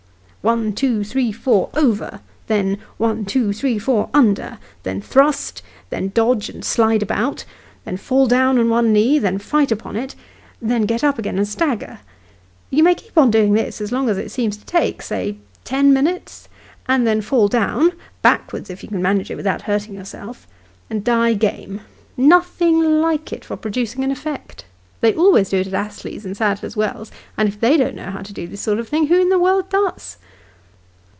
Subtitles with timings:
[0.43, 6.49] One two three four over; then, one two three four under; then thrust; then dodge
[6.49, 7.45] and slide about;
[7.85, 10.15] then fall down on one knee; then fight upon it,
[10.59, 11.99] and then get up again and stagger.
[12.71, 15.93] You may keep on doing this, as long as it seems to take say ten
[15.93, 16.49] minutes
[16.87, 17.91] and then fall down
[18.23, 20.47] (backwards, if you can manage it without hurting yourself),
[20.89, 21.81] and die game:
[22.17, 24.65] nothing like it for producing an effect.
[25.01, 28.21] They always do it at Astley's and Sadler's Wells, and if they don't know how
[28.23, 30.17] to do this sort of thing, who in the world does